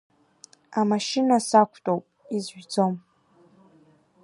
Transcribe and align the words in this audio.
Амашьына 0.79 1.35
сақәтәоуп, 1.47 2.05
изжәӡом. 2.35 2.93